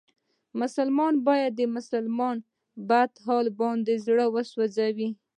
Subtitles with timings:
[0.59, 2.49] مسلمان باید د بل مسلمان په
[2.89, 5.09] بد حال باندې زړه و سوځوي.